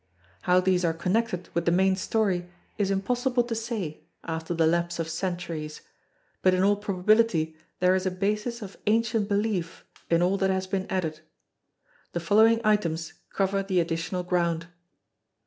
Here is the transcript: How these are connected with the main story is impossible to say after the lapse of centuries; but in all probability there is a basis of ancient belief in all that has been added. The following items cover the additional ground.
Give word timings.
How 0.49 0.59
these 0.59 0.83
are 0.83 0.95
connected 0.95 1.49
with 1.53 1.65
the 1.65 1.71
main 1.71 1.95
story 1.95 2.49
is 2.79 2.89
impossible 2.89 3.43
to 3.43 3.53
say 3.53 4.07
after 4.23 4.55
the 4.55 4.65
lapse 4.65 4.97
of 4.97 5.07
centuries; 5.07 5.81
but 6.41 6.55
in 6.55 6.63
all 6.63 6.75
probability 6.75 7.55
there 7.81 7.93
is 7.93 8.07
a 8.07 8.09
basis 8.09 8.63
of 8.63 8.77
ancient 8.87 9.29
belief 9.29 9.85
in 10.09 10.23
all 10.23 10.37
that 10.37 10.49
has 10.49 10.65
been 10.65 10.87
added. 10.89 11.19
The 12.13 12.19
following 12.19 12.59
items 12.63 13.13
cover 13.31 13.61
the 13.61 13.79
additional 13.79 14.23
ground. 14.23 14.65